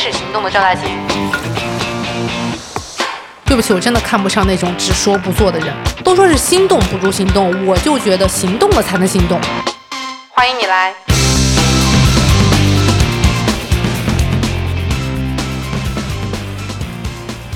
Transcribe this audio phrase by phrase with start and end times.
[0.00, 0.84] 始行动的赵大琴。
[3.44, 5.74] 对不起，我真的看不上那种只说不做的人。
[6.02, 9.38] 都说是心动不如行动，我就觉得行动了才能行动。
[10.30, 10.94] 欢迎你来。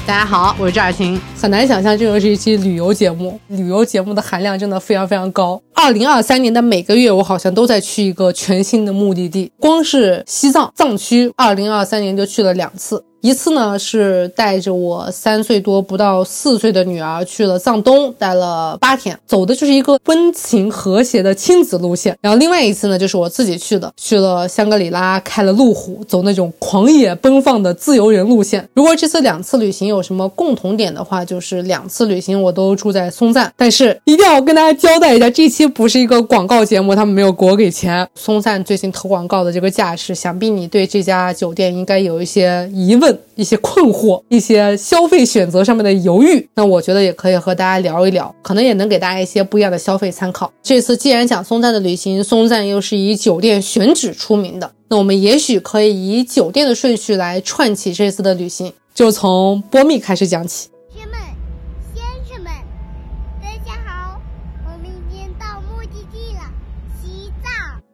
[0.06, 1.18] 大家好，我是赵雅琴。
[1.40, 3.40] 很难想象，这又是一期旅游节目。
[3.46, 5.58] 旅游节目的含量真的非常非常高。
[5.84, 9.52] 二零二三年的每个月，我好像都在去一个全新的目的地。
[9.60, 13.04] 光是西藏藏区，二零二三年就去了两次。
[13.24, 22.14] 一次呢是带着我三岁多不到四岁的女儿去了藏东，待了八天，走的就是一个温情和谐的亲子路线。
[22.20, 28.68] 然后另外一次呢就是我自己去的，去了香格里拉，开了路虎，走那种狂野奔放的自由人路线。
[28.74, 33.50] 如果这次两次旅行有什么共同点的话，就是两次旅行我都住在松赞。
[33.56, 38.06] 但是一定要跟大家交代一下，这期不是一个广告节目，他们没有给我给钱。
[38.14, 43.13] 松赞最近投广告的这个架势，想必你对这家酒店应该有一些疑问。
[43.34, 50.52] 一些困惑，一些消费选择上面的犹豫，那我觉得也可以和大家聊一聊，可能也能给大家一些不一样的消费参考。
[50.62, 60.68] 这次既然讲松赞的旅行，松赞又是以酒店选址出名的，那我们也许可以以酒店的顺序来串起这次的旅行，就从波密开始讲起。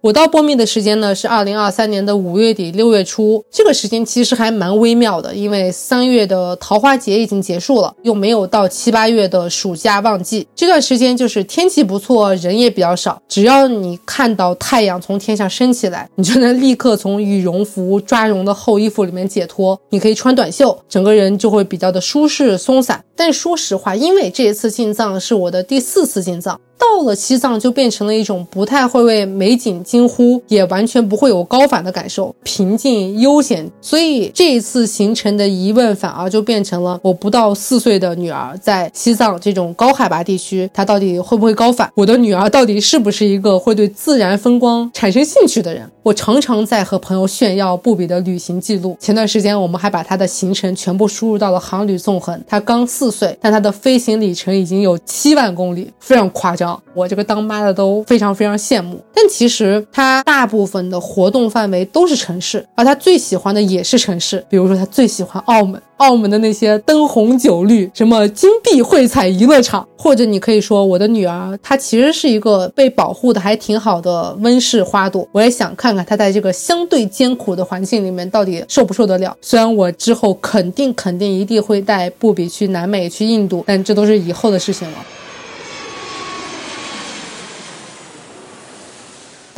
[0.03, 13.21] 我到波密的时间呢是二零二三年的五月底六月初，这个时间其实还蛮微妙的，因为三月的桃花节已经结束了，又没有到七八月的暑假旺季，这段时间就是天气不错，人也比较少。
[13.29, 23.05] 只要你看到太阳从天上升起来，你就能立刻从羽绒服抓绒的厚衣服里面解脱，你可以穿短袖，整个人就会比较的舒适松散。
[23.15, 26.59] 但说实话，因为这一次进藏是我的第四次进藏。
[26.81, 33.71] 到了西藏就变成了一种不太会为美景惊呼，也完全不会有高反的感受，平静悠闲。
[33.83, 41.91] 所以这一次行程的疑问反而就变成了我不到四岁的女儿在西藏这种高海拔地区，她到底会不会高反？
[41.95, 45.89] 我的女儿到底是不是一个会对自然风光产生兴趣的人？
[46.03, 48.97] 我常常在和朋友炫耀布比的旅行记录。
[48.99, 56.70] 前段时间我们还把她的行程全部输入到了航旅纵横，她刚四岁，但她的飞行里程已经有七万公里，非常夸张。
[56.95, 64.45] 我这个当妈的都非常非常羡慕，但其实他大部分的活动范围都是城市，而他最喜欢的也是城市。
[64.49, 75.27] 比如说，他最喜欢澳门，澳门的那些灯红酒绿，什么金碧汇彩娱乐场，或者你可以说，我的女儿她其实是一个被保护的还挺好的温室花朵。
[75.33, 79.37] 我也想看看她在这个相对艰苦的环境里面到底受不受得了。
[79.41, 84.99] 虽然我之后肯定肯定一定会带布比去南美去印度，但这都是以后的事情了。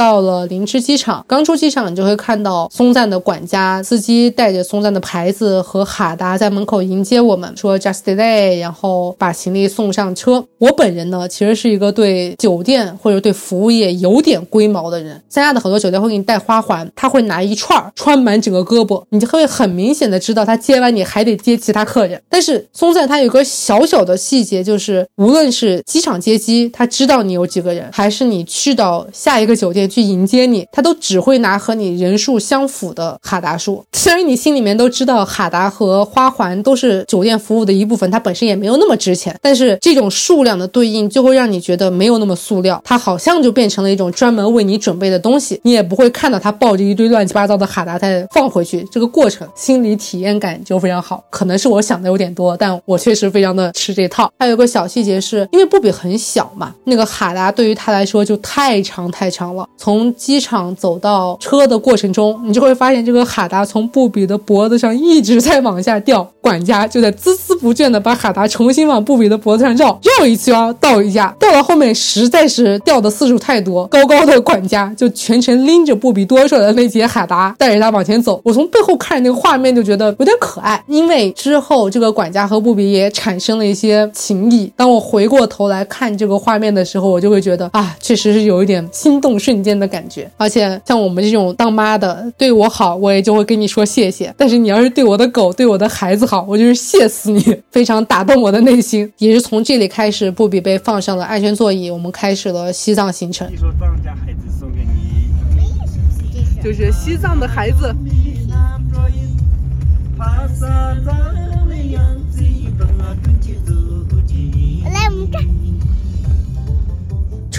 [0.03, 10.45] 到了林芝机场，刚出机场，你就会看到松赞的管家司机带着松赞的牌子和哈达在门口迎接我们，说 just delay，然后把行李送上车。
[10.59, 15.23] 我本人呢，其实是一个对酒店或者对服务业有点龟毛的人。
[15.29, 22.21] 三亚的很多酒店会给你戴花环，他会拿一串穿满整个胳膊，你就会很明显的知道他接完你还得接其他客人。
[22.29, 29.92] 但是松赞他有个小小的细节，就是无论是机场接机，他知道你有几个人，还是你去到下一个酒店。
[29.93, 33.85] 去迎接你，他都只会拿和你人数相符的哈达数。
[33.93, 51.23] 虽然你心里面都知道哈达和花环都是酒店服务的一部分，它本身也没有那么值钱，但是这种数量的对应就会让你觉得没有那么塑料，它好像就变成了一种专门为你准备的东西，你也不会看到他抱着一堆乱七八糟的哈达再放回去，这个过程心理体验感就非常好。
[51.31, 54.33] 可能是我想的有点多，但我确实非常的吃这套。
[54.39, 59.69] 还有个小细节是，因为布比很小嘛，那个哈达对于他来说就太长太长了。
[59.83, 78.41] 从机场走到车的过程中，你就会发现这个哈达从布比的脖子上一直在往下掉，管家就在孜孜不倦的把哈达重新往布比的脖子上绕，绕一圈倒一下，到了后面实在是掉的次数太多，高高的管家就全程拎着布比多出来的那节哈达，带着他往前走。
[78.45, 84.73] 我从背后看那个画面就觉得有点可爱，因为之后这个管家和布比也产生了一些情谊。
[84.77, 89.72] 当我回过头来看这个画面的时候，我就会觉得啊，确实是有一点心动瞬间。
[89.79, 94.35] 的感觉，而且像我们这种当妈的对我好，我也就会跟你说谢谢。
[94.37, 99.11] 但是你要是对我的狗、对我的孩子好，我就是谢死你，非常打动我的内心。
[99.19, 103.49] 也是从这里开始，布比被放上了安全座椅，我们开始了西藏行程。
[103.57, 107.95] 说藏家孩子送给你，就是西藏的孩子。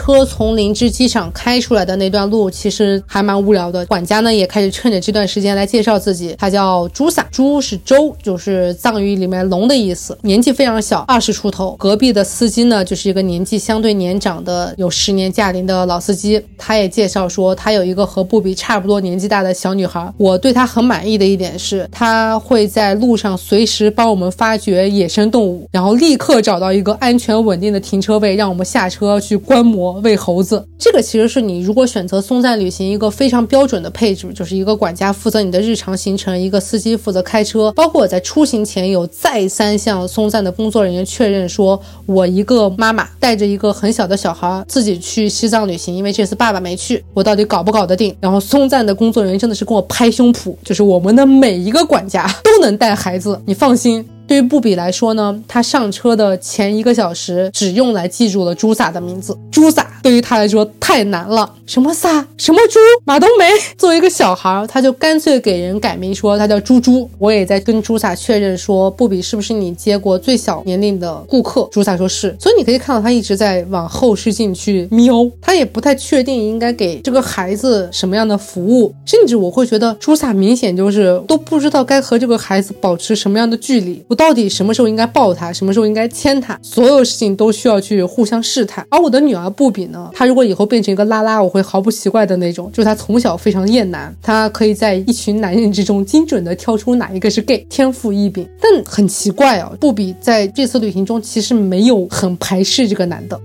[0.04, 3.86] 车从林芝机场开出来的那段路，其实还蛮无聊的。
[3.86, 11.74] 管家呢也开始趁着这段时间来介绍自己，他叫朱萨，朱是周，就是藏语里面龙的意思，年纪非常小，二十出头。
[11.80, 16.44] 隔壁的司机呢，就是一个年纪相对年长的，有十年驾龄的老司机。
[16.58, 20.14] 他也介绍说，他有一个和布比差不多年纪大的小女孩。
[20.18, 30.66] 我对他很满意的一点是，他会在路上随时帮我们发掘野生动物，然后立刻找到一个安全稳定的停车位，让我们下车去观摩喂猴子。
[30.78, 37.72] 这个其实是你如果选择松赞旅行一个非常标准的配置，就是一个管家负责你的日常行程，一个司机负责开车。
[37.74, 48.16] 包括我在出行前有再三向松赞的工作人员确认，说我一个妈妈带着一个很小的小孩自己去西藏旅行，因为这次爸爸没去，我到底搞不搞得定？
[48.20, 54.06] 然后松赞的工作人员真的是跟我拍胸脯，就是我们的每一个管家都能带孩子，你放心。
[54.28, 59.38] 对于布比来说呢，他上车的前一个小时只用来记住了朱萨的名字。
[59.52, 63.46] 朱萨对于他来说太难了，什么萨，什么猪，马冬梅。
[63.78, 67.10] 作为一个小孩，他就干脆给人改名说他叫猪猪。
[67.20, 71.68] 我也在跟朱萨确认说，布比是不是你接过最小年龄的顾客？
[71.72, 72.36] 朱萨说是。
[72.40, 84.04] 所以你可以看到他一直在往后视镜去瞄，他也不太确定应该给这个孩子什么样的服务，甚至我会觉得朱萨明显就是都不知道该和这个孩子保持什么样的距离。
[84.14, 88.86] 我到底什么时候应该抱他，什么时候应该牵他，所有事情都需要去互相试探。
[88.92, 92.72] 而我的女儿布比呢，她如果以后变成一个拉拉，我会毫不奇怪的那种。
[92.72, 98.48] 就是她从小非常厌男，她可以在一群男人之中精准的挑出哪一个是 gay，天赋异禀。
[98.62, 103.36] 但很奇怪哦，布比在这次旅行中其实没有很排斥这个男的。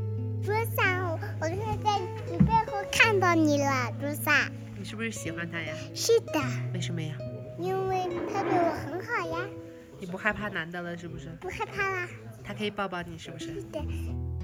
[0.45, 1.99] 朱萨，我是在
[2.31, 4.51] 你背后看到你了，朱萨。
[4.79, 5.73] 你是不是喜欢他呀？
[5.95, 6.39] 是的。
[6.75, 7.15] 为什么呀？
[7.59, 9.39] 因为他对我很好呀。
[10.01, 11.29] 你不害怕男的了是不是？
[11.41, 12.09] 不害怕啦。
[12.45, 13.63] 他可以抱抱你是不是？
[13.73, 13.83] 对。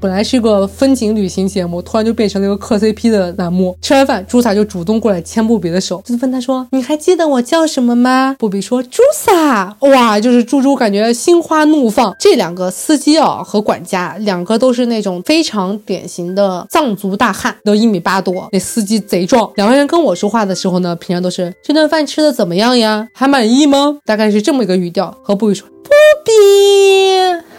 [0.00, 3.74] 本来是一个风景旅行节目，突然就变成了一个磕 CP 的栏目。
[3.80, 12.14] 吃完饭，朱萨就主动过来牵布比的手，就问他说：“你还记得我叫什么吗？”布比说：“朱萨。”哇，就是猪猪感觉心花怒放。
[12.18, 18.48] 这两个司机啊和管家，两个都是那种非常典型的藏族大汉，都一米八多。
[18.52, 19.50] 那司机贼壮。
[19.56, 23.08] 两个人跟我说话的时候呢，平常都是这顿饭吃的怎么样呀？
[23.14, 23.98] 还满意吗？
[24.04, 25.16] 大概是这么一个语调。
[25.22, 25.90] 和布比说：“布
[26.24, 26.32] 比。”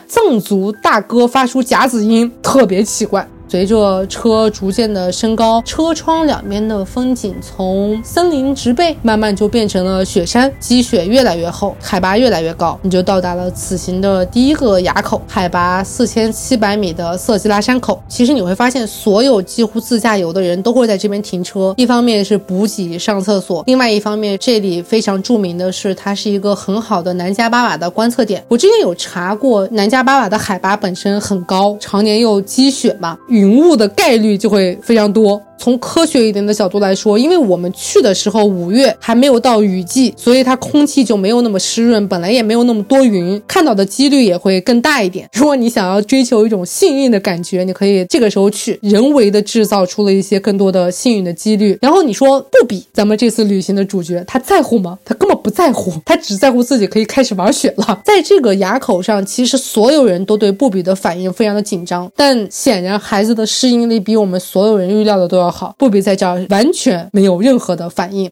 [0.07, 3.27] 藏族大哥发出夹子音，特别奇怪。
[3.47, 18.01] 随着车逐渐的升高，车窗两边的风景从森林植被慢慢就变成了雪山，积雪越来越厚，海拔越来越高，你就到达了此行的第一个垭口，海拔四千七百米的色季拉山口。
[18.07, 28.43] 其实你会发现，所有几乎自驾游的人都会在这边停车，一方面是补给、上厕所，另外一方面这里非常著名的是，它是一个很好的南迦巴瓦的观测点。
[28.47, 33.17] 我之前有查过，南迦巴瓦的海拔本身很高，常年又积雪嘛。
[33.35, 35.41] 云雾的概率就会非常多。
[35.57, 45.27] 从科学一点的角度来说，因为我们去的时候五月还没有到雨季，所以它空气就没有那么湿润，本来也没有那么多云，看到的几率也会更大一点。
[45.33, 51.77] 如果你想要追求一种幸运的感觉，你可以这个时候去，人为的制造出了一些更多的幸运的几率。
[51.81, 54.99] 然后你说不比咱们这次旅行的主角，他在乎吗？
[55.05, 58.01] 他根本不在乎，他只在乎自己可以开始玩雪了。
[58.05, 65.44] 在这个垭口上，其实所有人都对布比的反应非常的紧张，但显然孩子的适应力比我们所有人预料的都要。
[65.51, 68.31] 好，不比在这儿完全没有任何的反应。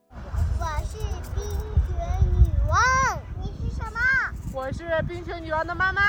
[0.59, 0.97] 我是
[1.35, 1.43] 冰
[1.87, 2.77] 雪女王，
[3.41, 3.99] 你是什么？
[4.53, 6.01] 我是冰雪女王的妈妈。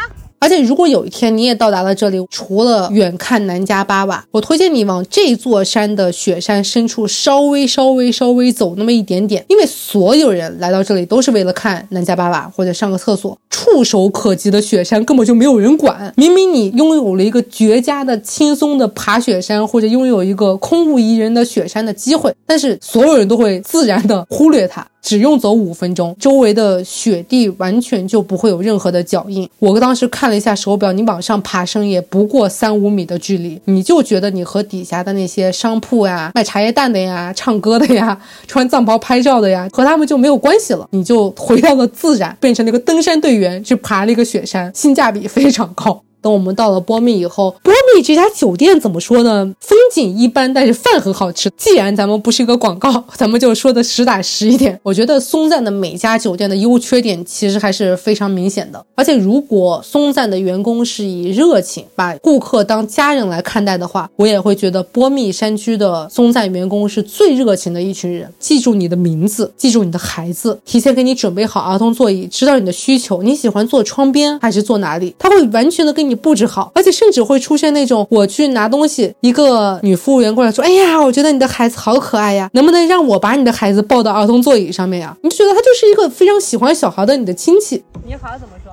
[0.44, 13.38] 而且，如果有一天你也到达了这里，除了远看南迦巴瓦，我推荐你往这座山的雪山深处稍微、稍微、稍微走那么一点点，因为所有人来到这里都是为了看南迦巴瓦或者上个厕所。
[13.48, 16.12] 触手可及的雪山根本就没有人管。
[16.16, 24.86] 明明你拥有了一个绝佳的、轻松的爬雪山，或者拥有一个空无一人的雪山的机会，但是所有人都会自然的忽略它。
[25.04, 29.46] 只用走五分钟，周围的雪地完全就不会有任何的脚印。
[29.58, 40.88] 我当时看了一下手表，你往上爬升也不过三五米的距离，你就觉得你和底下的那些商铺呀、卖茶叶蛋的呀、唱歌的呀、穿藏袍拍照的呀，和他们就没有关系了。
[40.92, 46.02] 你就回到了自然，变成了一个登山队员，去爬了一个雪山，性价比非常高。
[46.24, 49.54] 等我们到了波密以后，波密这家酒店怎么说呢？
[49.60, 51.50] 风景一般，但是饭很好吃。
[51.54, 54.80] 既然咱们不是一个广告，咱们就说的实打实一点。
[54.82, 58.82] 我觉得松赞的每家酒店的优缺点其实还是非常明显的。
[58.94, 68.32] 而且如果松赞的员工是以热情把顾客当家人来看待的话，我也会觉得波密山区的松赞员工是最热情的一群人。
[68.38, 75.14] 记住你的名字，记住你的孩子，提前给你准备好儿童座椅，知道你的需求，你喜欢坐窗边还是坐哪里？
[75.18, 76.13] 他会完全的跟你。
[76.14, 87.84] 你布置好，而且甚至会出现那种我去拿东西，一个女服务员过来说：“哎呀，我觉得你的孩子好可爱呀，能不能让我把你的孩子抱到儿童座椅上面呀？”你就觉得他就是一个非常喜欢小孩的你的亲戚。
[88.04, 88.72] 你好怎么说？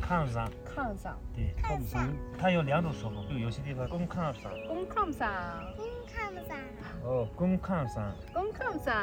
[0.00, 2.08] 看上，炕上，对，看上，
[2.40, 5.28] 它有两种说法，就有些地方公看上，公炕上，
[5.76, 6.56] 公看不上，
[7.04, 8.94] 哦，公看上，公炕上。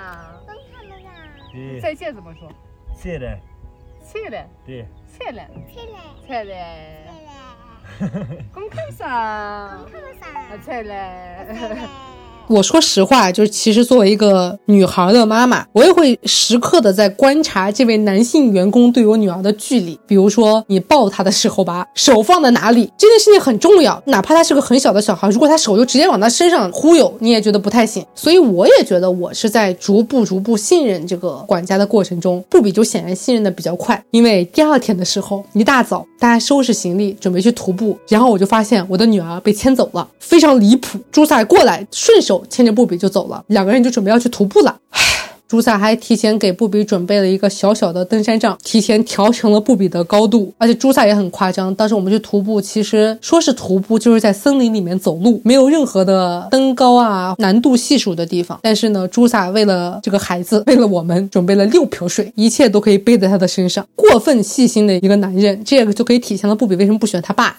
[0.45, 1.11] 公看不上，
[1.51, 2.49] 对，再见怎么说？
[2.97, 3.37] 谢了，
[4.05, 5.41] 谢了，对，菜了，
[5.73, 5.97] 谢了，
[6.27, 6.53] 谢了。
[6.53, 7.46] 起
[7.99, 11.53] 来，公炕上公，看不上，啊菜了。
[11.53, 11.87] 起来。
[12.49, 19.99] 我说实话，就是其实作为一个女孩的妈妈，我也会时刻的在观察这位男性员工对我女儿的距离。
[20.07, 24.01] 比如说，你抱她的时候吧，手放在哪里，这件事情很重要。
[24.05, 28.05] 哪怕他是个很小的小孩，如果他手就直接往他身上忽悠，你也觉得不太行。
[28.15, 34.01] 所以我也觉得我是在逐步逐步信任这个管家的过程中，布比就显然信任的比较快。
[34.11, 40.97] 因为第二天的时候，一大早大家收拾行李准备去徒步，然后我就发现我的女儿被牵走了，非常离谱。
[41.11, 44.77] 朱萨过来顺手牵着布比就走了，两个人就准备要去徒步了。
[45.47, 50.51] 朱萨还提前给布比准备了一个小小的登山杖，提前调成了布比的高度。
[50.57, 58.59] 而且朱萨也很夸张，当时我们去徒步，其实说是徒步，就是在森林里面走路，没有任何的登高啊、难度系数的地方。
[58.61, 63.87] 但是呢，朱萨为了这个孩子，为了我们，准备了六瓢水，一切都可以背在他的身上。
[63.95, 67.55] 过分细心的一个男人，这个就可以体现了布比为什么不喜欢他爸。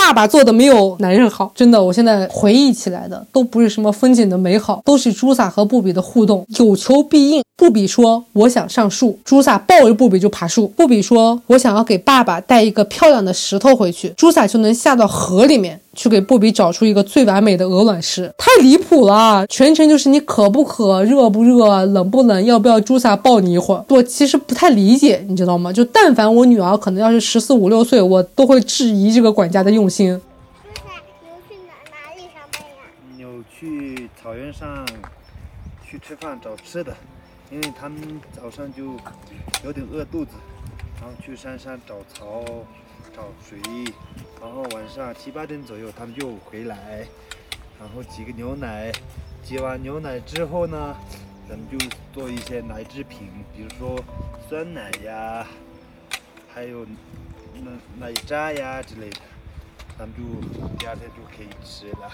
[0.00, 7.42] 爸爸做的没有男人好，真的，我现在回忆起来的都不是什么风景的美好，都是朱萨和布比的互动，有求必应。
[7.54, 10.66] 布比说：“我想上树。”朱萨抱着布比就爬树。
[10.68, 19.46] 布比说：“我想要给爸爸带一个漂亮的石头回去。”朱萨就能下到河里面去给布比找出一个最完美的鹅卵石，太离谱了！
[19.48, 23.84] 全程就是你渴不渴、热不热、冷不冷，要不要朱萨抱你一会儿？
[23.90, 25.70] 我其实不太理解，你知道吗？
[25.70, 30.18] 就但凡我女儿可能要是十四五六岁，我都会质疑这个管家的用心。
[30.64, 30.88] 朱萨，
[31.18, 32.66] 牛去哪哪里上班呀？
[33.18, 34.86] 牛去草原上
[35.86, 36.94] 去吃饭找吃的，
[37.52, 38.00] 因为他们
[38.34, 38.84] 早上就
[39.66, 40.30] 有点饿肚子，
[40.98, 42.42] 然后去山上找草、
[43.42, 43.58] 水，
[44.40, 47.06] 然后晚上七八点左右他们就回来，
[47.78, 48.92] 然后挤个牛奶，
[49.42, 50.96] 挤完牛奶之后呢，
[51.48, 51.78] 咱们就
[52.12, 54.02] 做一些奶制品，比如说
[54.48, 55.46] 酸奶呀，
[56.52, 59.20] 还有奶奶渣呀之类的，
[59.98, 60.22] 咱们就
[60.78, 62.10] 第二天就可以吃了。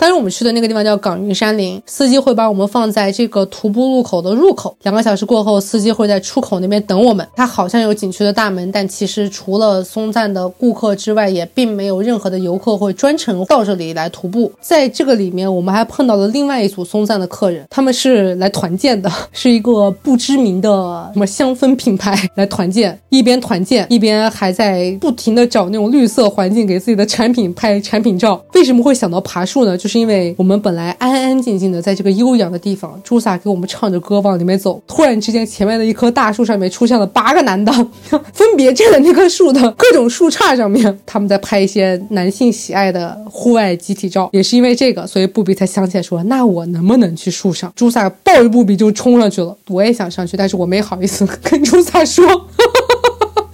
[0.00, 4.74] 当时我们去的那个地方叫港云山林，司机会把我们放在这个徒步路口的入口。
[4.80, 7.28] 两个小时过后，司机会在出口那边等我们。
[7.36, 14.50] 它好像有景区的大门，但其实除了松赞的顾客之外，也并没有任何的游客会专程到这里来徒步。
[14.62, 28.42] 在这个里面，我们还碰到了另外一组松赞的客人，他们是来团建的，是一个不知名的什么香氛品牌来团建，一边团建一边还在不停的找那种绿色环境给自己的产品拍产品照。
[28.54, 29.76] 为什么会想到爬树呢？
[29.76, 37.72] 就是因为我们本来安安静静的在这个悠扬的地方，朱萨给我们唱着歌往里面走，突然之间前面的一棵大树上面出现了八个男的，
[38.32, 44.30] 分别站在那棵树的各种树杈上面，他们在拍一些男性喜爱的户外集体照。
[44.32, 47.72] 也是因为这个，所以布比才想起来说，那我能不能去树上？
[47.74, 52.24] 朱萨抱着布比就冲上去了，我也想上去，但是我没好意思跟朱萨说。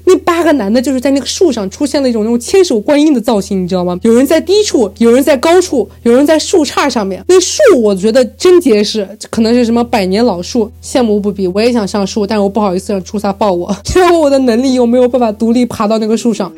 [0.07, 3.99] 那八个男的就是在那个树上出现了一种那种千手观音的造型，你知道吗？
[4.03, 7.25] 有人在低处，有人在高处，有人在树杈上面。
[7.29, 11.49] 那树我觉得真结实，可能是什么百年老树，羡慕不比。
[11.49, 16.53] 我也想上树，但是我不好意思让朱萨抱我， 因为我的能力又没有办法独立爬到那个树上。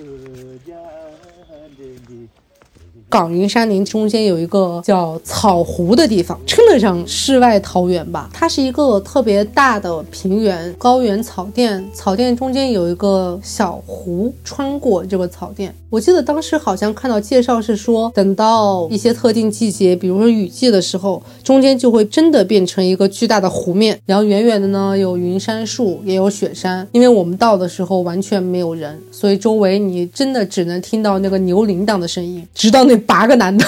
[3.11, 8.29] 岗云山林中间有一个叫草湖的地方，称得上世外桃源吧。
[8.33, 15.75] 它是一个特别大的平原，高原草甸，草甸中间有一个小湖穿过这个草甸。
[15.91, 26.87] 我记得当时好像看到介绍是说，等到一些特定季节，比如说雨季的时候，中间就会真的变成一个巨大的湖面，然后远远的呢有云杉树，也有雪山。
[26.93, 33.65] 因为我们到的时候完全没有人，所以周围你真的只能听到那个牛铃铛的声音，直到那八个男的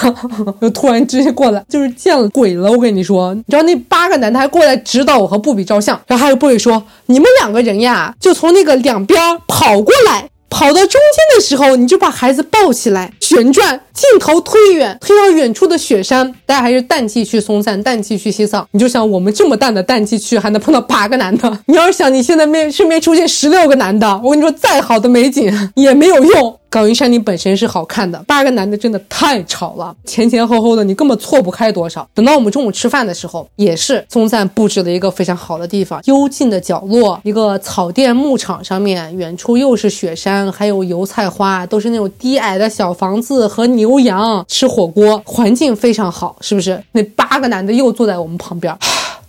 [0.61, 2.71] 就突然之间过来，就是见了鬼了。
[2.71, 10.99] 我跟你说，你知道那八个男的还过来指导我和布比照相，然后还有布比说：“你们两个人呀，就从那个两边跑过来。”跑到中间
[11.33, 16.29] 的时候，你就把孩子抱起来，旋转，镜头推远，推到远处的雪山。
[16.45, 18.67] 大家还是淡季去松赞，淡季去西藏。
[18.71, 21.59] 你就想我们这么淡的淡季去，还能碰到八个男的？
[21.67, 26.59] 你要是想你现在面身边出现十六个男的，我跟你说，再好的美景也没有用。
[26.71, 32.07] 冈云山林本身是好看的，八个男的真的太吵了，前前后后的你根本错不开多少。
[32.13, 46.81] 等到我们中午吃饭的时候，也是松赞布置了一个非常好的地方，幽静的角落，一个草甸牧场上面，远处又是雪山，还有油菜花，都是那种低矮的小房子和牛羊吃火锅，环境非常好，是不是？
[46.93, 48.73] 那八个男的又坐在我们旁边。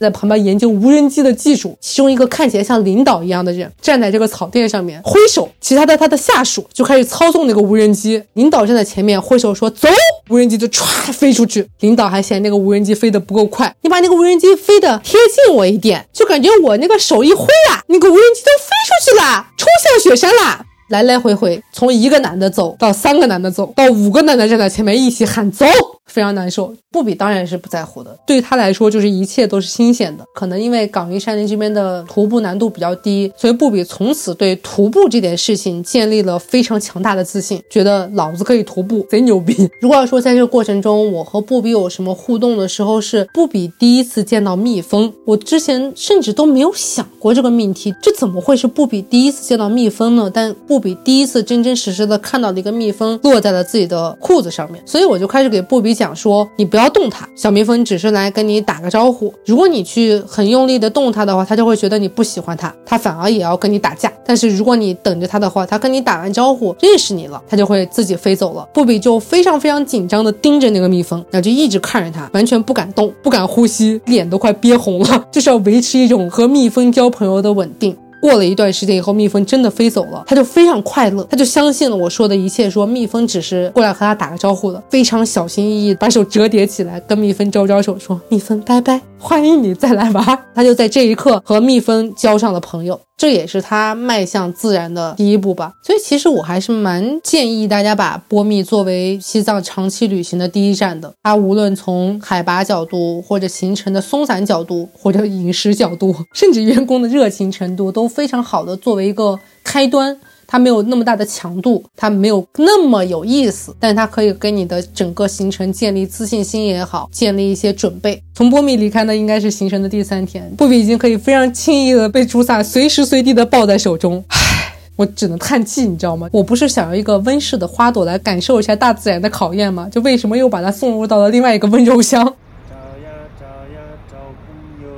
[0.03, 8.23] 在旁边研究无人机的技术，其中一个看起来像领导一样的人站在这个草甸上面挥手，其他的他的下属就开始操纵那个无人机。
[8.35, 9.89] 领导站在前面挥手说走，
[10.29, 11.67] 无人机就唰飞出去。
[11.81, 20.67] 领导还嫌那个无人机飞得不够快，你把那个无人机飞得贴近我一点，就感觉我那个手一挥啊，那个无人机都飞出去了，冲向雪山啦。
[20.89, 25.65] 来来回回，从一个男的走到三个男的走到五个男的站在前面一起喊走。
[26.07, 28.19] 非常难受，布比当然是不在乎的。
[28.27, 30.25] 对于他来说，就是一切都是新鲜的。
[30.35, 39.69] 可能因为冈云山林这边的徒步难度比较低，所以布比从此对徒步这件事情建立了非常强大的自信，觉得老子可以徒步，贼牛逼。
[39.81, 45.13] 如果要说在这个过程中，我和布比有什么互动的时候，是布比第一次见到蜜蜂。
[45.25, 50.31] 我之前甚至都没有想过这个命题，这怎么会是布比第一次见到蜜蜂呢？
[50.33, 56.02] 但布比第一次真真实实的看到了一个蜜蜂落在了自己的裤子上面，所以我就开始给布比讲。
[56.03, 59.33] 讲说你不要动它，小蜜蜂只是来跟你打个招呼。
[59.47, 64.13] 如果你去很用力的动它的话，它就会觉得你不喜欢它，它反而也要跟你打架。
[64.27, 68.67] 但是如果你等着它的话，它跟你打完招呼认识你了，它就会自己飞走了。
[68.75, 77.97] 布比就非常非常紧张的盯着那个蜜蜂，然后就一直看着它，完全不敢动，不敢呼吸，脸都快憋红了，就是要维持一种和蜜蜂交朋友的稳定。
[78.23, 89.01] 过了一段时间以后，蜜蜂真的飞走了，他就非常快乐，他就相信了我说的一切，说蜜蜂只是过来和他打个招呼的，非常小心翼翼把手折叠起来，跟蜜蜂招招手，说蜜蜂拜拜。
[89.19, 95.75] 欢迎你再来玩，他就在这一刻和蜜蜂交上了朋友，这也是他迈向自然的第一步吧。
[95.81, 101.15] 所以其实我还是蛮建议大家把波密作为西藏长期旅行的第一站的。
[101.23, 110.19] 它无论从海拔角度，或者行程的松散角度，或者饮食角度，甚至员工的热情程度，都非常好的作为一个开端。
[110.53, 118.23] 它没有那么大的强度，它没有那么有意思，但它可以给你的整个行程建立自信心也好，建立一些准备。
[118.35, 124.23] 从波米离开呢，应该是行程的第三天，布比已经可以非常轻易的被朱萨随时随地的抱在手中。
[124.29, 126.29] 唉， 我只能叹气，你知道吗？
[126.31, 129.89] 我不是想要一个温室的花朵来感受一下大自然的考验吗？
[129.91, 132.23] 就为什么又把它送入到了另外一个温柔乡？
[132.69, 133.09] 找呀
[133.41, 134.91] 找呀找朋友，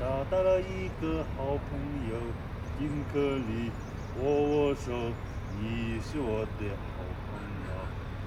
[0.00, 1.78] 找到了一个好朋
[2.10, 2.16] 友，
[2.80, 3.70] 金克里。
[4.20, 4.90] 握握手，
[5.60, 7.70] 你是我的好朋友，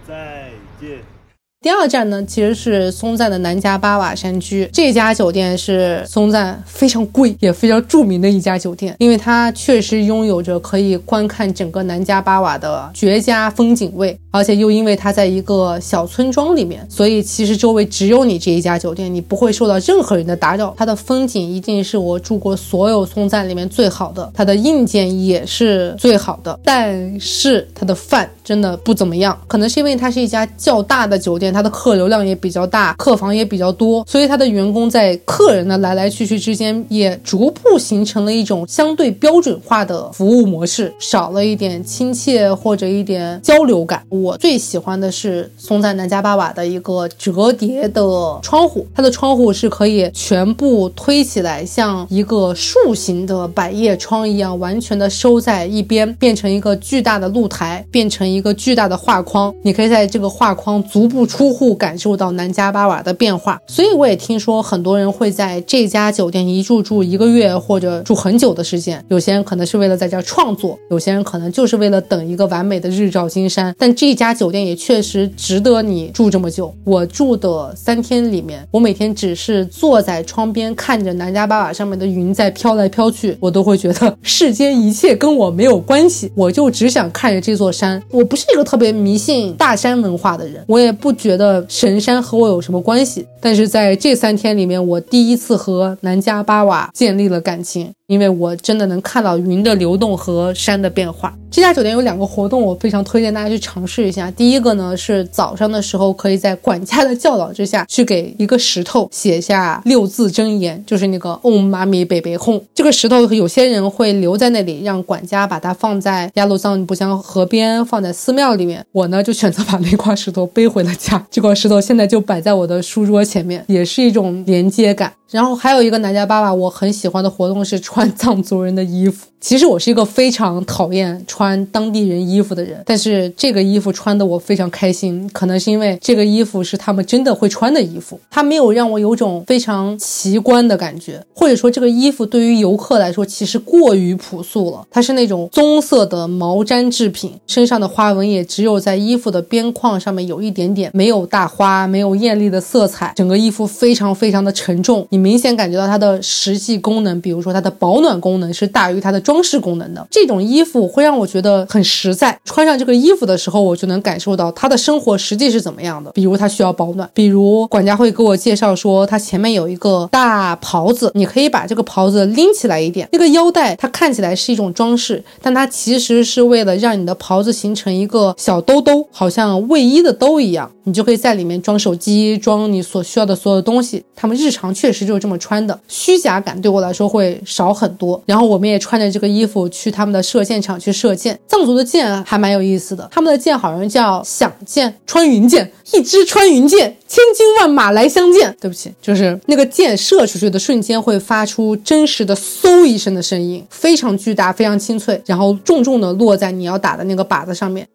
[0.07, 1.20] 再见。
[1.63, 4.67] 第二站呢，其实是松赞的南迦巴瓦山居。
[4.73, 20.73] 这家酒店是松赞非常贵也非常著名的一家酒店，因为它确实拥有着可以观看整个南迦巴瓦的绝佳风景位，而且又因为它在一个小村庄里面，所以其实周围只有你这一家酒店，你不会受到任何人的打扰。
[20.75, 31.53] 它的风景一定是我住过所有松赞里面最好的，它的硬件也是最好的，但是它的饭真的不怎么样，可能是因为它是一家较大的酒店。
[31.53, 44.03] 它的客流量也比较大，客房也比较多，所以它的员工在客人的来来去去之间，也逐步形成了一种相对标准化的服务模式，少了一点亲切或者一点交流感。
[44.09, 48.01] 我最喜欢的是松赞南迦巴瓦的一个折叠的
[48.41, 59.53] 窗户，它的窗户是可以全部推起来，像一个竖形的百叶窗一样，完全的收在一边，变成一个巨大的露台，变成一一个巨大的画框。
[59.61, 61.51] 你可以在这个画框足不出。
[61.51, 69.03] 户感受到南迦巴瓦的变化，所以我也听说很多人会在这家酒店一住住一个月或者住很久的时间。
[69.09, 73.75] 有些人可能是为了在这创作，有些人可能就是为了等一个完美的日照金山。
[73.77, 76.73] 但这家酒店也确实值得你住这么久。
[76.83, 88.01] 我住的三天里面，我每天只是坐在窗边看着南迦巴瓦上面的云在飘来飘去，我都会觉得 世间一切跟我没有关系，我就只想看着这座山。
[88.21, 91.31] 我不是一个特别迷信大山文化的人，我也不觉。
[91.41, 93.25] 得神山和我有什么关系？
[93.39, 97.91] 但是在这三天里面，我第一次和南迦巴瓦建立了感情。
[98.07, 101.33] 因为我真的能看到云的流动和山的变化。
[101.49, 104.29] 这家酒店有两个活动，我非常推荐大家去尝试一下。
[104.31, 118.85] 第一个呢是早上的时候，可以在管家的教导之下去给一个石头写下六字真言，就是那个 Om Mani p a m 这个石头有些人会留在那里，让管家把它放在雅鲁藏布江河边，放在寺庙里面。
[118.91, 121.25] 我呢就选择把那块石头背回了家。
[121.29, 125.13] 这块石头现在就摆在我的书桌前面，也是一种连接感。
[125.31, 129.27] 然后还有一个南迦巴瓦，我很喜欢的活动是穿藏族人的衣服。
[129.39, 144.85] 其实我是一个非常讨厌穿当地人衣服的人，但是这个衣服穿的我非常开心，可能是因为这个衣服是他们真的会穿的衣服，它没有让我有种非常奇观的感觉，或者说这个衣服对于游客来说其实过于朴素了。
[144.91, 160.05] 它是那种棕色的毛毡制品，身上的花纹也只有在衣服的边框上面有一点点，没有大花，没有艳丽的色彩，整个衣服非常非常的沉重，明显感觉到它的实际功能，比如说它的保暖功能是大于它的装饰功能的。
[160.09, 166.11] 这种衣服会让我觉得很实在，穿上这个衣服的时候，我就能感受到他的生活实际是怎么样的。
[166.11, 173.07] 比如他需要保暖，比如管家会给我介绍说，他前面有一个大袍子，你可以把这个袍子拎起来一点。
[173.11, 184.03] 那个腰带它看起来是一种装饰，但它其实是为了让你的袍子形成一个小兜兜，好像卫衣的兜一样，你就可以在里面装手机，装你所需要的所有东西。
[184.15, 188.21] 他们日常确实就是这么穿的，虚假感对我来说会少很多。
[188.25, 191.39] 然后我们也穿着这个衣服去他们的射箭场去射箭。
[191.47, 198.55] 藏族的箭还蛮有意思的，他们的箭好像叫响箭、穿云箭，一支穿云箭，千军万马来相见。
[198.59, 207.87] 对不起，就是那个箭射出去的瞬间会发出真实的嗖一声的声音，非常巨大，非常清脆，然后重重的落在你要打的那个靶子上面。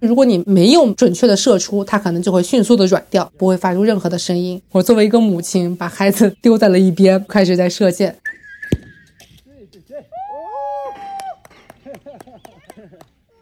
[0.00, 4.60] 如果你没有准确的射出，它可能就会迅速的软掉，不会发出任何的声音。
[4.70, 8.16] 我作为一个母亲，把孩子丢在了一边，开始在射箭。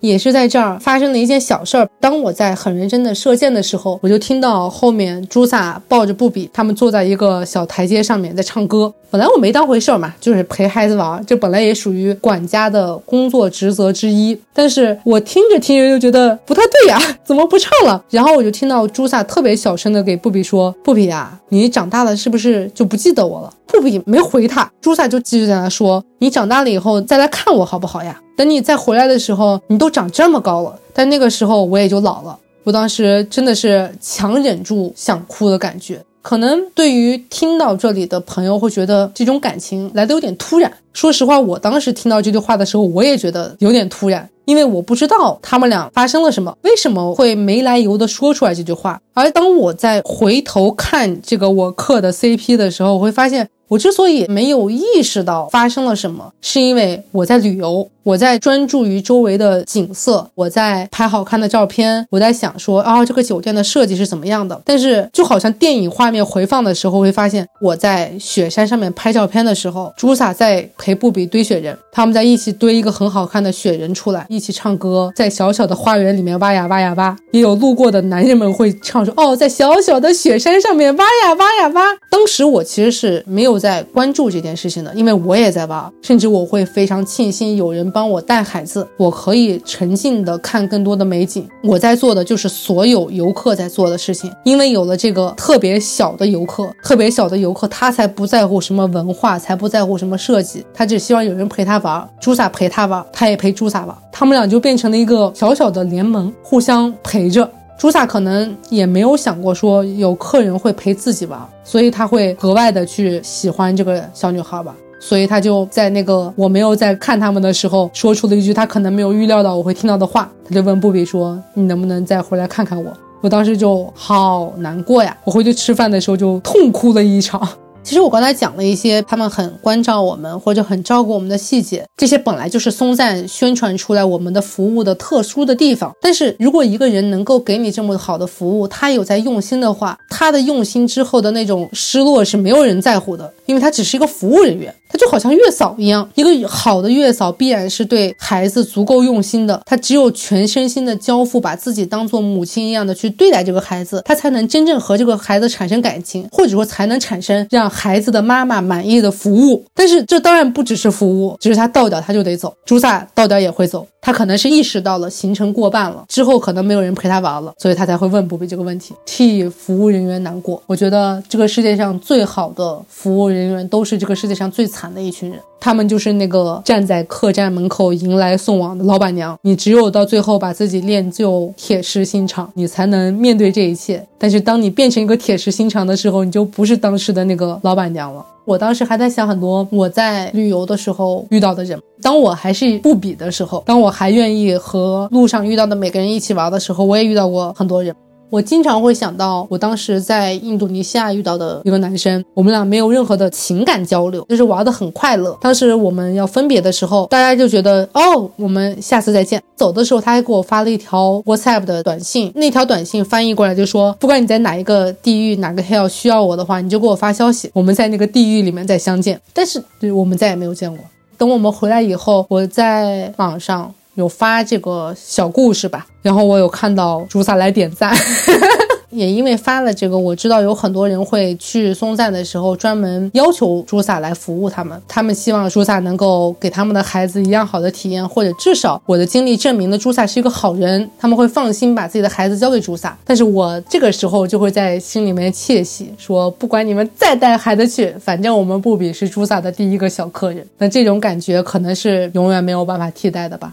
[0.01, 1.89] 也是在这儿发生了一件小事儿。
[1.99, 8.95] 当我在很认真的射箭的时候，我就听到后面朱萨抱着布比，他们坐在一个小台阶上面在唱歌。
[9.11, 14.39] 本来我没当回事儿嘛，就是陪孩子玩，这本来也属于管家的工作职责之一。
[14.53, 18.03] 但是我听着听着就觉得不太对呀，怎么不唱了？
[18.11, 28.21] 然后我就听到朱萨特别小声的给布比说：“布比呀，你长大了是不是就不记得我了？”布比没回他，朱萨就继续在那说：“你长大了以后再来看我好不好呀？
[28.37, 36.03] 等你再回来的时候，你都长这么高了，但那个时候我也就老了。”我当时真的是强忍住想哭的感觉。
[36.27, 40.73] 可能对于听到这里的朋友会觉得这种感情来的有点突然。
[40.93, 49.01] 说实话，我当时听到这句话的时候，我也觉得有点突然，因为我不知道他们俩发生了什么，为什么会没来由的说出来这句话。
[49.15, 53.49] 而当我在回头看这个我刻的 CP 的时候，我会发现。
[53.69, 64.61] 我之所以没有意识到发生了什么，是因为我在旅游，我在专注于周围的景色，我在拍好看的照片，我在想说啊，这个酒店的设计是怎么样的。
[64.65, 77.17] 但是就好像电影画面回放的时候，会发现我在雪山上面拍照片的时候，朱萨在陪布比堆雪人，他们在一起堆一个很好看的雪人出来，一起唱歌，在小小的花园里面挖呀挖呀挖。
[77.33, 81.83] 也有路过的男人们会唱说哦，在小小的雪山上面挖呀挖呀挖。
[82.09, 83.56] 当时我其实是没有。
[83.59, 91.49] 在关注这件事情的，因为我也在玩，甚至我会非常庆幸有人帮我带孩子，我可以沉浸的看更多的美景。
[91.63, 107.49] 我在做的就是所有游客在做的事情，因为有了这个特别小的游客，特别小的游客，他才不在乎什么文化，才不在乎什么设计，他只希望有人陪他玩，朱萨陪他玩，他也陪朱萨玩，他们俩就变成了一个小小的联盟，互相陪着。
[107.79, 114.75] 朱萨可能也没有想过说有客人会陪自己玩，所以他会格外的去喜欢这个小女孩吧。
[114.99, 120.29] 所以他就在那个我没有在看他们的时候，说出了一句他可能没有预料到我会听到的话。
[120.49, 127.47] 他就问布比说：“你能不能再回来看看我？”我当时就好难过呀，我回去吃饭的时候就痛哭了一场。
[127.87, 135.95] 其实我刚才讲了一些他们很关照我们或者很照顾我们的细节，这些本来就是松赞宣传出来我们的服务的特殊的地方。
[136.01, 144.75] 但是如果一个人能够给你这么好的服务，他有在用心的话，他的用心之后的那种失落是没有人在乎的，因为他只是一个服务人员。
[144.97, 149.61] 就好像月嫂一样，一个好的月嫂必然是对孩子足够用心的。
[149.67, 159.65] 他只有全身心的交付，把自己当做母亲一样的去对待这个孩子，他才能真正和这个孩子产生感情，或者说才能产生让孩子的妈妈满意的服务。
[159.75, 162.55] 但是这当然不只是服务，只是他到点他就得走。
[162.65, 170.63] 朱萨到点也会走，他可能是意识到了行程过半了之后，可能没有人陪他玩了，所以他才会问布比这个问题，替服务人员难过。
[170.67, 179.39] 我觉得这个世界上最好的服务人员都是这个世界上最惨的一群人，他们就是那个站在客栈门口迎来送往的老板娘。
[179.43, 184.07] 你只有到最后把自己练就铁石心肠，你才能面对这一切。
[184.19, 188.25] 但是当你变成一个铁石心肠的时候，你就不是当时的那个老板娘了。
[188.45, 191.77] 我当时还在想很多我在旅游的时候遇到的人。
[192.01, 197.95] 当我还是不比的时候，当我还愿意和路上遇到的每个人一起玩的时候，我也遇到过很多人。
[198.29, 205.37] 我经常会想到我当时在印度尼西亚遇到的一个男生，我们俩没有任何的情感交流，就是玩的很快乐。
[205.41, 209.43] 当时我们要分别的时候，大家就觉得哦，我们下次再见。
[209.55, 219.19] 走的时候，他还给我发了一条 WhatsApp 的短信，那条短信翻译过来就说，不管你在哪一个地狱哪个 hell 需要我的话，你就给我发消息，我们在那个地狱里面再相见。
[219.33, 220.85] 但是对我们再也没有见过。
[221.17, 227.95] 等我们回来以后，我在网上有发这个小故事吧，然后我有看到朱萨来点赞。
[228.97, 242.97] 也因为发了这个，我知道有很多人会去松赞的时候专门要求朱萨来服务他们，他们希望朱萨能够给他们的孩子一样好的体验，或者至少我的经历证明了朱萨是一个好人，他们会放心把自己的孩子交给朱萨。
[243.05, 250.47] 但是我这个时候就会在心里面窃喜，说不管你们再带孩子去，反正我们布比是朱萨的第一个小客人。
[250.59, 253.53] 那这种感觉可能是永远没有办法替代的吧。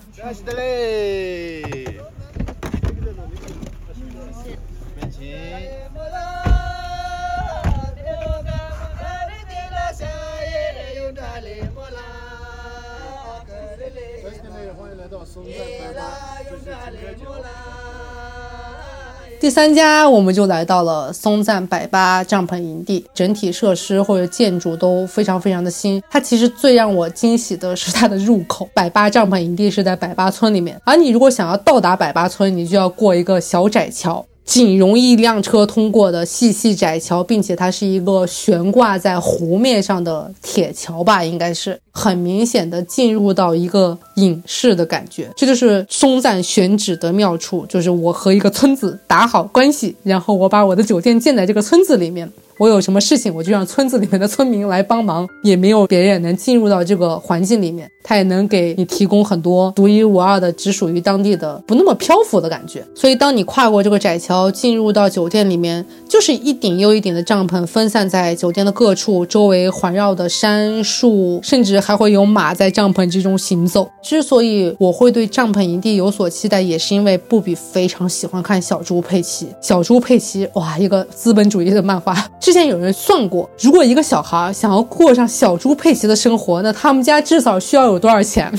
[19.39, 26.01] 第三家，我们就来到了松赞百八帐篷营地，整体设施或者建筑都非常非常的新。
[26.09, 34.25] 它其实最让我惊喜的是它的入口，百八帐篷营地是在百八村里面，而你如果想要到达百八村，你就要过一个小窄桥。
[34.45, 45.29] 仅容一辆车通过的细细窄桥，并且它是一个悬挂在湖面上的铁桥吧，应该是很明显的进入到一个隐士的感觉。
[45.37, 52.29] 这就是松赞选址的妙处，就是我和一个村子打好关系，然后我把我的酒店建在这个村子里面。
[52.59, 57.89] 我有什么事情，我就让村子里面的村民来帮忙，也没有别人能进入到这个环境里面。
[58.05, 62.85] 它也能给你提供很多独一无二的、只属于当地的、不那么漂浮的感觉。
[62.93, 73.89] 所以，当你跨过这个窄桥，进入到酒店里面，就是一顶又一顶的帐篷分散在酒店的各处，周围环绕的山树，甚至还会有马在帐篷之中行走。
[74.01, 79.49] 之所以我会对帐篷营地有所期待，也是因为布比非常喜欢看小猪佩奇。
[79.61, 82.15] 小猪佩奇，哇，一个资本主义的漫画。
[82.39, 88.51] 之前有人算过，如果一个小孩想要过上小猪佩奇的生活，那他们家至少需要有多少钱？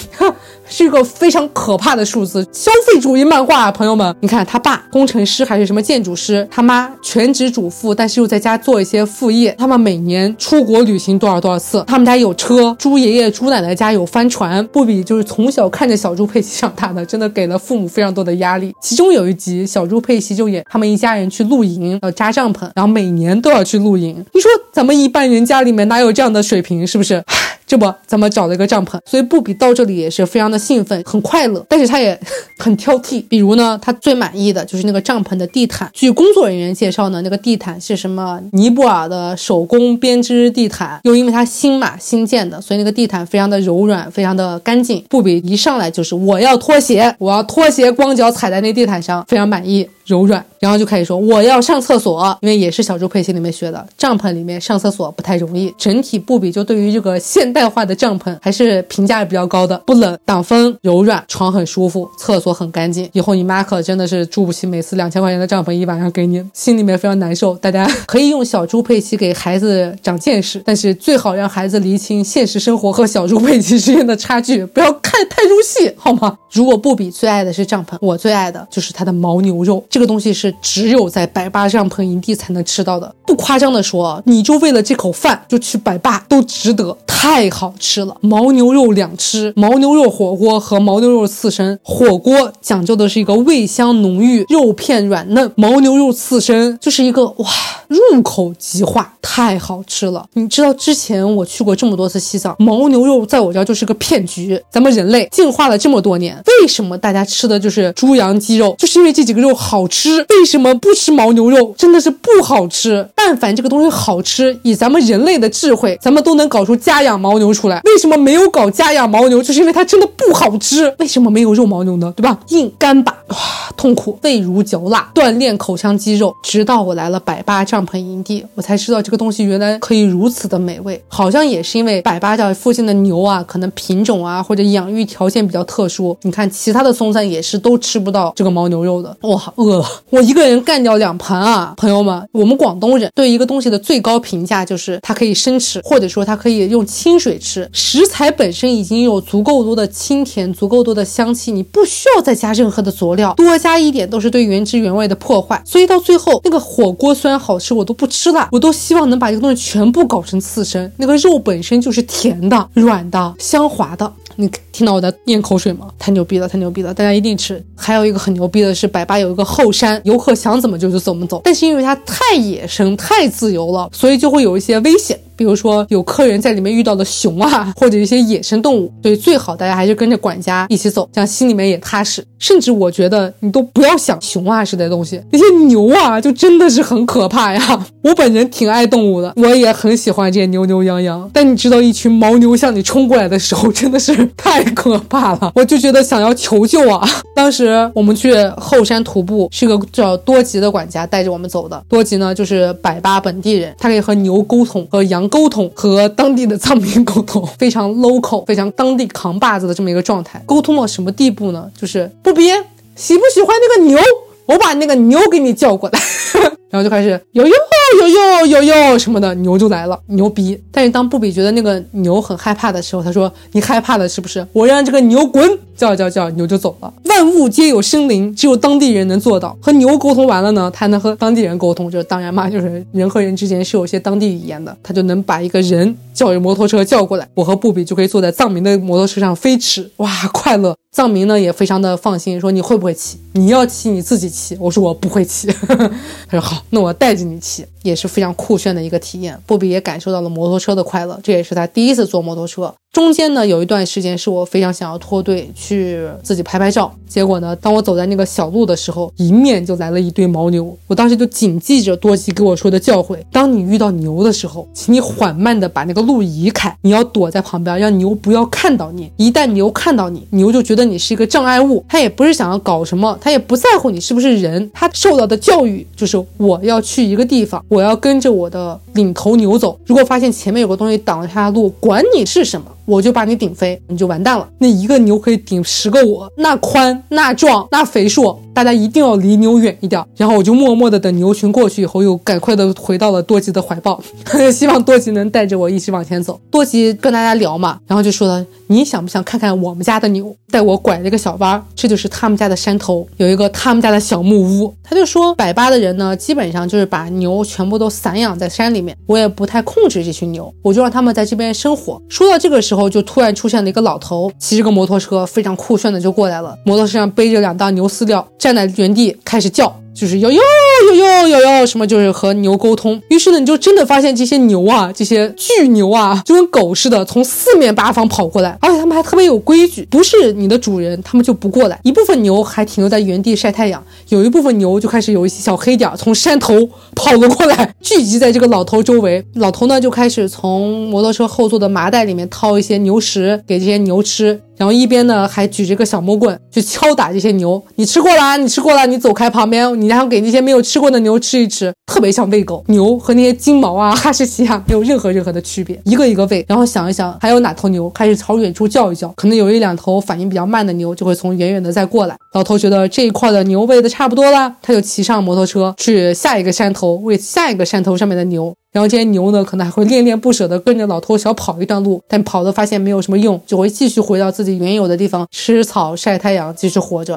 [0.68, 2.46] 是一个非常可怕的数字。
[2.53, 9.55] 消费主义漫画，朋友们，你看他爸工程师还是什么建筑师，他妈全职主妇，但是又在家做一些副业。
[9.59, 11.85] 他们每年出国旅行多少多少次？
[11.87, 14.64] 他们家有车，猪爷爷猪奶奶家有帆船。
[14.68, 18.74] 不比就是从小看着小猪佩奇长大的，真的给了父母非常多的压力。
[18.81, 24.24] 其中有一集，小猪佩奇就演他们一家人去露营，要扎帐篷，然后每年都要去露营。
[24.33, 26.87] 你说咱们一般人家里面哪有这样的水平？
[26.87, 27.22] 是不是？
[27.66, 31.64] 这不，咱们找了一个帐篷，所以布比到这里也是非常的兴奋，很快乐。
[31.68, 32.18] 但是他也
[32.59, 35.90] 很挑剔，比如呢，他最满意的就是那个帐篷的地毯。
[35.92, 38.40] 据工作人员介绍呢，那个地毯是什么？
[38.53, 45.05] 尼泊尔的手工编织地毯，又因为它新嘛新建的，所以那个地毯非常的柔软，非常的干净。
[45.09, 49.88] 布比一上来就是我要拖鞋，我要拖鞋，光脚踩在那地毯上，非常满意。
[50.07, 55.74] 柔软，然后就开始说我要上厕所，因为也是小猪佩奇里面学的，帐篷里面上厕所不太容易。
[55.79, 63.09] 整体布比就对于这个现代化的帐篷还是评价比较高的，不冷，挡风，柔软，床很舒服，厕所很干净。
[63.12, 67.55] 以后你妈可真的是住不起每次两千块钱的帐篷一晚上给你，心里面非常难受。
[67.59, 76.37] 大家可以用小猪佩奇给孩子长见识，但是最好让孩子厘清现实生活和小猪佩奇之间的差距，不要看太入戏，好吗？
[76.51, 79.85] 如果不比最爱的是帐篷，我最爱的就是它的牦牛肉。
[79.88, 88.16] 这个东西是只有在百八帐篷营地才能吃到的，不夸张的说，你就为了这口饭就去百八都值得，太好吃了。
[88.22, 91.78] 牦牛肉两吃，牦牛肉火锅和牦牛肉刺身。
[91.83, 97.46] 火锅讲究的是一个味香浓郁，肉片软嫩；牦牛肉刺身就是一个哇，
[97.94, 100.26] 入口即化，太好吃了。
[100.35, 104.61] 你知道之前我去过这么多次西藏，牦牛肉在我这儿就是个骗局。
[104.70, 108.74] 咱们人类进化了这么多年，为什么大家吃的就是猪羊鸡肉？
[108.78, 109.88] 就是因为这几个肉好。
[109.94, 111.72] 吃为什么不吃牦牛肉？
[111.78, 113.09] 真的是不好吃。
[113.14, 117.80] 但凡这个东西好吃，以咱们人类的智慧，咱们都能搞出家养牦牛出来。
[117.85, 119.40] 为什么没有搞家养牦牛？
[119.40, 120.92] 就是因为它真的不好吃。
[120.98, 122.12] 为什么没有肉牦牛呢？
[122.16, 122.37] 对吧？
[122.48, 123.37] 硬干巴，哇，
[123.76, 126.35] 痛苦，味如嚼蜡，锻炼口腔肌肉。
[126.42, 131.03] 直到我来了百八丈帐篷营地，我才知道这个东西原来可以如此的美味。
[131.07, 136.16] 好像也是因为百八这附近的牛啊，可能品种啊或者养育条件比较特殊。
[136.23, 139.14] 你看其他的松赞也是都吃不到这个牦牛肉的。
[139.23, 139.87] 哇，饿了。
[140.09, 142.27] 我一个人干掉两盘啊，朋友们！
[142.33, 147.38] 我们广东人对一个东西的最高评价就是它可以生吃，或者说它可以用清水。
[147.38, 155.61] 吃，食材本身已经有足够多的清甜，足够多的香气，你不需要再加任何的佐料，多加一点都是对原汁原味的破坏。
[155.66, 160.92] 所以到最后，那个火锅虽然好，吃我都不吃了，我都希望能把这个东西全部搞成刺身。
[160.98, 164.12] 那个肉本身就是甜的、软的、香滑的。
[164.37, 165.88] 你听到我在咽口水吗？
[165.99, 166.92] 太牛逼了，太牛逼了！
[166.92, 167.62] 大家一定吃。
[167.77, 175.18] 还有一个很牛逼的是，百八有一个后山，游客想怎么就就怎么走，但是因为它太野生、太自由了，所以就会有一些危险。
[175.37, 182.25] 比如说有客人在里面遇到了熊啊，或者一些野生动物，所以最好大家还是跟着管家一起走，这样心里面也踏实。
[182.38, 187.87] 甚至我觉得你都不要想熊啊之类的东西，那些牛啊就真的是很可怕呀。
[188.05, 197.06] 我本人挺爱动物的，我也很喜欢这些牛牛羊羊，但你知道一群牦牛向你冲过来的时候，真的是 太可怕了，我就觉得想要求救啊。
[197.34, 201.84] 当时我们去后山徒步，是个叫多吉的管家带着我们走的。
[201.88, 205.24] 多吉呢就是百八本地人，他可以和牛沟通，和羊。
[205.34, 210.40] 沟通和当地的藏民沟通， 非常 local，非常当地扛把子的这么一个状态。
[210.46, 211.68] 沟通到什么地步呢？
[211.76, 212.54] 就是不憋，
[212.94, 213.98] 喜不喜欢那个牛？
[214.46, 215.98] 我把那个牛给你叫过来，
[216.70, 220.61] 然后就开始有有有有有有什么的，牛就来了，牛逼。
[220.70, 224.46] 但是当布比觉得那个牛很害怕的时候，他说：“你害怕了是不是？
[224.52, 226.92] 我让这个牛滚，叫叫叫，牛就走了。
[227.04, 229.57] 万物皆有生灵，只有当地人能做到。
[229.62, 240.76] 和牛沟通完了呢，他能和当地人沟通，就是当然嘛，就是人和人之间是有些当地语言的，他就能把一个人叫着摩托车叫过来，我和布比就可以坐在藏民的摩托车上飞驰，哇，快乐！
[240.94, 243.18] 藏民呢也非常的放心，说你会不会骑？
[243.33, 244.57] 你要骑你自己骑。
[244.61, 245.48] 我说我不会骑。
[245.68, 249.37] 他说好，那我带着你骑，也是非常酷炫的一个体验。
[249.44, 252.72] 布比也感受到了摩托车的快乐，这也是他第一次坐摩托车。
[252.94, 260.78] 中间呢有一段时间是我非常想要脱队去自己拍拍照，结果呢，当我走在那个小路的时候，迎面就来了一堆牦牛。
[260.87, 269.11] 我当时就谨记着多吉给我说的教诲：当你遇到牛的时候，请你缓慢的把那个路移开，你要躲在旁边，让牛不要看到你。
[269.16, 279.76] 一旦牛看到你，牛就觉得你是一个障碍物，它也不是想要搞什么，它也不在乎你是不是人，它受到的教育就是我要去一个地方，我要跟着我的领头牛走。
[279.85, 282.70] 如果发现前面有个东西挡了它的路，管你是什么。
[282.87, 284.49] 我就把你顶飞，你就完蛋了。
[284.59, 290.05] 那一个牛可以顶十个我，那宽、那壮、那肥硕，大家一定要离牛远一点。
[290.16, 294.01] 然后我就默默的等牛群过去以后，又赶快的回到了多吉的怀抱，
[294.53, 296.40] 希望多吉能带着我一起往前走。
[296.51, 304.74] 多吉跟大家聊嘛，然后就说了：“你想不想看看我们家的牛？”带我拐了个小弯，这就是他们家的山头，有一个他们家的小木屋。
[304.82, 312.00] 他就说，百八的人呢，基本上就是把牛全部都散养在山里面，我也不太控制这群牛，我就让他们在这边生活。
[312.08, 319.84] 说到这个时候，就突然出现了一个老头，骑着个摩托车，非常酷炫的就过来了，摩托车上背着两袋牛饲料，站在原地开始叫。
[319.94, 320.42] 就是有有
[320.88, 323.00] 有有有有什么，就是和牛沟通。
[323.09, 331.78] 于是呢，你就真的发现这些牛啊，这些巨牛啊，就跟狗似的，从四面八方跑过来，而且他们还特别有规矩，不是你的主人，他们就不过来。
[331.85, 336.54] 一部分牛还停留在原地晒太阳，有一部分牛就开始有一些小黑点从山头
[336.96, 339.24] 跑了过来， 聚集在这个老头周围。
[339.35, 344.40] 老头呢就开始从摩托车后座的麻袋里面掏一些牛食给这些牛吃。
[344.57, 352.64] 然后一边呢还举着个小木棍去敲打这些牛，你吃过了，你吃过了，你走开旁边，你然后给那些没有吃过的牛吃一吃，特别像喂狗。
[352.69, 356.45] 牛和那些金毛啊、哈士奇啊没有任何任何的区别，一个一个喂。
[356.49, 362.17] 然后想一想还有哪头牛，开始朝远处叫一叫，可能有一两头反应比较慢的牛就会从远远的再过来。
[362.35, 368.55] 老头觉得这一块的牛喂的差不多了，他就骑上摩托车去下一个山头喂下一个山头上面的牛。
[368.74, 377.16] 然后这些牛呢，可能还会恋恋不舍地跟着老头小跑一段路，但跑的发现没有什么用，就会继续回到自己原有的地方吃草、晒太阳，继续活着。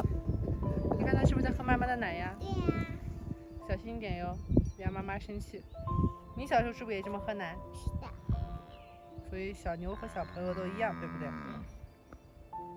[0.96, 2.32] 你看它是不是在喝妈妈的奶呀？
[3.68, 4.26] 小心一点哟，
[4.76, 5.60] 别让妈妈生气。
[6.36, 7.56] 你小时候是不是也这么喝奶？
[7.74, 8.06] 是的。
[9.28, 11.26] 所以小牛和小朋友都一样，对不对？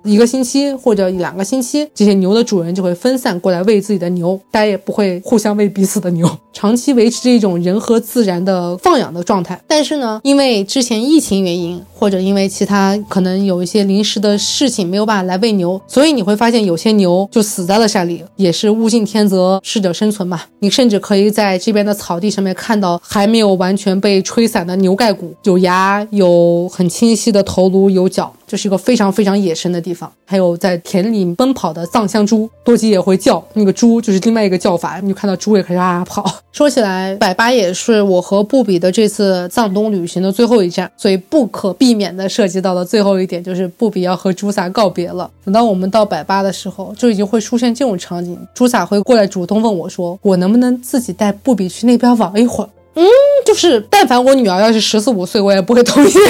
[0.04, 9.60] 一个星期或者两个星期，这些牛的主人就会分散过来喂自己的牛，大家也不会互相喂彼此的牛，长期维持这种人和自然的放养的状态。
[9.68, 20.42] 但是呢，因为之前疫情原因，或者因为其他可能有一些临时的事情没有办法来喂牛，所以你会发现有些牛就死在了山里，也是物竞天择，适者生存嘛。
[20.60, 28.34] 你甚至可以在这边的草地上面看到还没有完全被吹散的牛盖骨，有牙，有很清晰的头颅，有角。
[28.48, 36.26] 就是一个非常非常野生的地地方，还有在田里奔跑的藏香猪，多吉也会叫，那个猪就是另外一个叫法，你就看到猪也开始啊跑。
[36.54, 45.30] 说起来，百八也是我和布比的这次藏东旅行的最后一站，所以不可避免的涉及到了最后一点，就是布比要和朱萨告别了。
[45.44, 52.70] 等到我们到百八的时候，就已经会出现这种场景，朱萨会过来主动问我说，我能不能自己带布比去那边玩一会儿？
[52.94, 53.04] 嗯，
[53.46, 56.12] 就是但凡我女儿要是十四五岁，我也不会同意。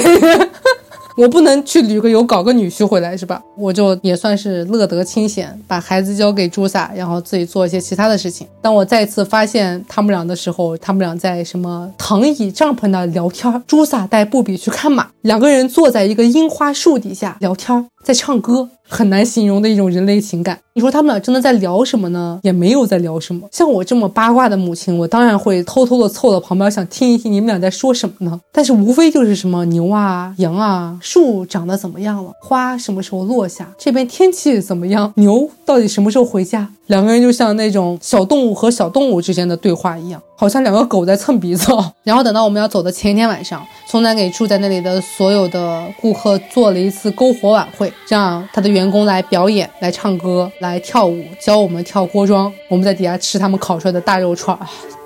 [1.16, 3.42] 我不能去旅个游搞个女婿回来是吧？
[3.58, 8.48] 我就也算是乐得清闲，把孩子交给朱萨，然后自己做一些其他的事情。
[8.62, 18.70] 当我再次发现他们俩的时候，他们俩在什么躺椅帐篷那聊天，朱萨带布比去看马，两个人坐在一个樱花树底下聊天，在唱歌。
[18.94, 20.60] 很难形容的一种人类情感。
[20.74, 22.38] 你说他们俩真的在聊什么呢？
[22.44, 23.48] 也没有在聊什么。
[23.50, 28.42] 像我这么八卦的母亲，我当然会偷偷的凑到旁边，想听一听你们俩在说什么呢？
[28.52, 36.70] 但是无非就是什么牛啊、羊啊、树长得怎么样了，花什么时候落下，这边天气怎么样，牛到底什么时候回家？
[36.92, 41.72] 两个人就像那种小动物和小动物之间的对话一样，好像两个狗在蹭鼻子。
[42.04, 52.52] 然后等到我们要走的前一天晚上，松南给住在那里的所有的顾客做了一次篝火晚会，让他的员工来表演、来唱歌、来跳舞，教我们跳锅庄。
[52.68, 54.60] 我们在底下吃他们烤出来的大肉串，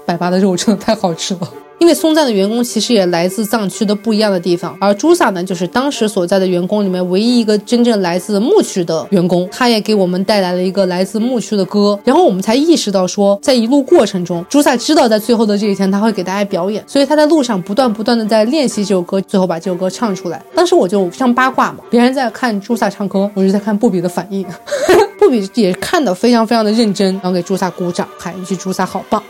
[0.07, 1.41] 百八的肉真的太好吃了。
[1.79, 20.41] 因为松赞的员工其实也来自藏区的不一样的地方，而朱萨呢，就是当时所在的员工里面唯一一个真正来自牧区的员工，他也给我们带来了一个来自牧区的歌，然后我们才意识到说，在一路过程中，朱萨知道在最后的这一天他会给大家表演，所以他在路上不断不断的在练习这首歌，最后把这首歌唱出来。
[20.55, 24.45] 当时我就非常八卦嘛，别人在看朱萨唱歌，我就在看布比的反应，
[25.19, 29.21] 布比也看得非常非常的认真，然后给朱萨鼓掌，喊一句朱萨好棒。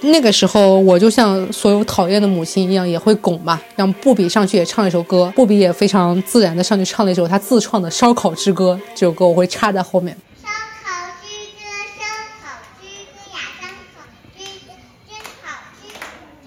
[0.00, 5.32] 那个时候，我就像所有讨厌的母亲一样，也会拱嘛，让布比上去也唱一首歌。
[5.34, 10.16] 布比也非常自然的上去唱了一首他自创的《烧烤之歌》，这首歌我会插在后面。
[10.40, 10.48] 烧
[10.84, 11.26] 烤之
[11.58, 11.66] 歌，
[11.98, 12.04] 烧
[12.40, 14.06] 烤之歌呀，烧烤
[14.38, 14.70] 之歌
[15.08, 15.50] 真好
[15.82, 15.90] 吃，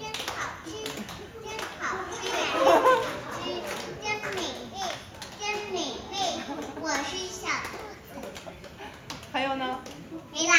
[0.26, 0.72] 好吃，
[1.44, 2.88] 真好吃呀，真好
[3.36, 3.52] 吃，
[4.02, 4.40] 真美
[4.72, 4.80] 味，
[5.38, 5.42] 真
[5.74, 5.76] 美
[6.10, 6.14] 味。
[6.80, 8.48] 我是小兔子，
[9.30, 9.62] 还有呢？
[10.32, 10.54] 没啦。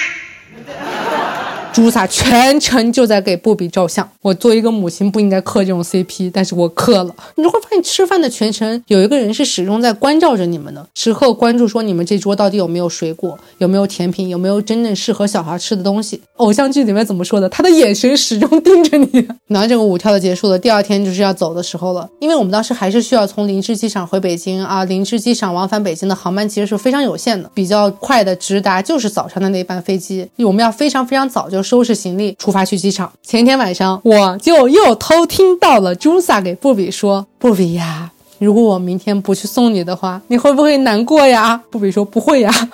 [1.74, 4.10] 朱萨全程就在给布比照相。
[4.22, 7.16] 我作为一个母亲不应该磕这种 CP，但是我磕了。
[7.36, 16.20] 你就会发现，吃饭的全程有一个人是始终在关照着你们的，时刻关注说你们这桌到底有没有水果，有没有甜品，有没有真正适合小孩吃的东西。
[16.38, 17.48] 偶像剧里面怎么说的？
[17.50, 19.28] 他的眼神始终盯着你。
[19.48, 24.84] 然后这个舞跳的结束了，第二天就是要走的时候了，因为我们当时还是需要从林芝机场回北京啊。
[24.86, 31.62] 林芝机场往返北京的航班其实是非常有限的，比较快的直达就是早上的那班飞机，我们要非常非常早就。
[31.64, 33.12] 收收拾行李，出发去机场。
[33.22, 38.10] 前一天晚上，我就又偷听到了朱萨给布比说：“布比呀，
[38.40, 42.70] 如果我明天不去送你的话，你会不会难过呀？”布比说：“不会呀。”哈哈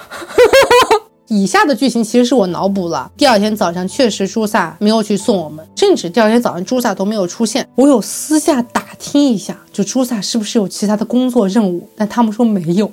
[0.92, 3.12] 哈以下的剧情其实是我脑补了。
[3.18, 7.68] 第二天早上，确实朱萨没有去送我们，甚至第二天早上朱萨都没有出现。
[7.74, 12.92] 我有私下打听一下，就朱萨是不是有其他的工作任务，但他们说没有。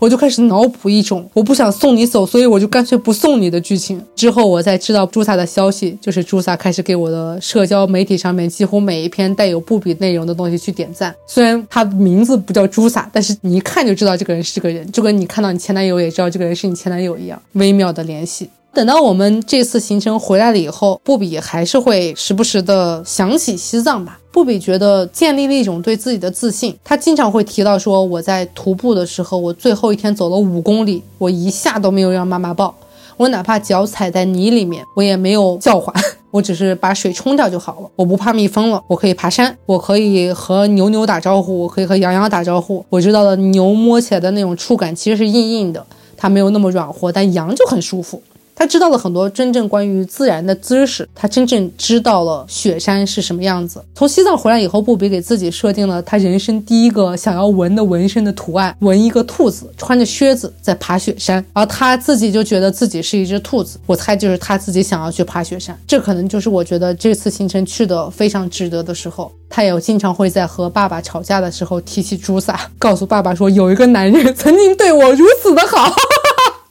[0.00, 4.00] 我就开始脑补一种我不想送你走，所以我就干脆不送你的剧情。
[4.14, 11.14] 之后我才知道朱萨的消息，就是朱萨开始给我的社交媒体上面几乎每一篇带有布比内容的东西去点赞。
[11.26, 18.50] 虽然他名字不叫朱萨，但是你一看就知道这个人是个人，就跟你看到你前男友也知道这个人是你前男友一样，微妙的联系。
[18.72, 24.18] 等到我们这次行程回来了以后，布比还是会时不时的想起西藏吧。
[24.34, 32.74] 布比觉得建立了一种对自己的自信，他经常会提到说：“我在徒步的时候，我最后一天走了五公里，我一下都没有让妈妈抱，
[33.16, 35.94] 我哪怕脚踩在泥里面，我也没有叫唤，
[36.32, 37.88] 我只是把水冲掉就好了。
[37.94, 42.84] 我不怕蜜蜂了，我可以爬山，我可以和牛牛打招呼，我可以和羊羊打招呼。
[42.90, 48.20] 我知道了，牛摸起来的那种触感其实是硬硬的，它没有那么软和，但羊就很舒服。”
[48.54, 53.84] 他知道了很多真正关于自然的知识，他真正知道了雪山是什么样子。
[53.94, 63.78] 从西藏回来以后，布比给自己设定了他人生第一个想要纹的纹身的图案，纹一个兔子穿着靴子在爬雪山，而他自己就觉得自己是一只兔子。
[63.86, 69.32] 我猜就是他自己想要去爬雪山，这可能就是我觉得这次行程去的非常值得的时候。
[69.50, 75.94] 他也经常会在和爸爸吵架的时候提起朱萨，告诉爸爸说有一个男人曾经对我如此的好。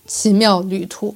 [0.06, 1.16] 奇妙旅途。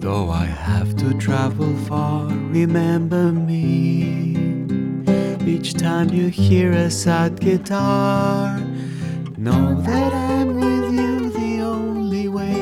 [0.00, 4.34] Though I have to travel far, remember me.
[5.46, 8.58] Each time you hear a sad guitar,
[9.36, 12.59] know that I'm with you the only way